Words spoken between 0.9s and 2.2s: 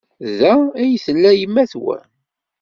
tella yemma-twen?